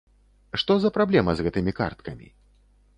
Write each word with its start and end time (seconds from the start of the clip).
Што 0.61 0.77
за 0.87 0.91
праблема 0.97 1.31
з 1.37 1.47
гэтымі 1.47 1.77
карткамі? 1.81 2.27